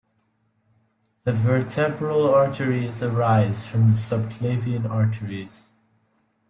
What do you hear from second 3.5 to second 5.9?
from the subclavian arteries.